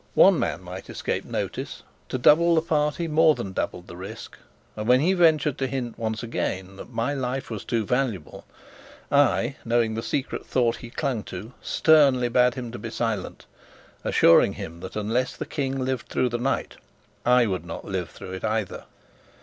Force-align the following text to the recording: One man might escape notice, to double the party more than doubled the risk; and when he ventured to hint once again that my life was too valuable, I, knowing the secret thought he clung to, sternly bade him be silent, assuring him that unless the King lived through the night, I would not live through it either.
One 0.15 0.39
man 0.39 0.63
might 0.63 0.89
escape 0.89 1.25
notice, 1.25 1.83
to 2.09 2.17
double 2.17 2.55
the 2.55 2.61
party 2.63 3.07
more 3.07 3.35
than 3.35 3.51
doubled 3.53 3.85
the 3.85 3.95
risk; 3.95 4.35
and 4.75 4.87
when 4.87 4.99
he 4.99 5.13
ventured 5.13 5.59
to 5.59 5.67
hint 5.67 5.99
once 5.99 6.23
again 6.23 6.75
that 6.77 6.91
my 6.91 7.13
life 7.13 7.51
was 7.51 7.63
too 7.63 7.85
valuable, 7.85 8.43
I, 9.11 9.57
knowing 9.63 9.93
the 9.93 10.01
secret 10.01 10.43
thought 10.43 10.77
he 10.77 10.89
clung 10.89 11.21
to, 11.25 11.53
sternly 11.61 12.29
bade 12.29 12.55
him 12.55 12.71
be 12.71 12.89
silent, 12.89 13.45
assuring 14.03 14.53
him 14.53 14.79
that 14.79 14.95
unless 14.95 15.37
the 15.37 15.45
King 15.45 15.77
lived 15.77 16.07
through 16.09 16.29
the 16.29 16.39
night, 16.39 16.77
I 17.23 17.45
would 17.45 17.63
not 17.63 17.85
live 17.85 18.09
through 18.09 18.31
it 18.33 18.43
either. 18.43 18.85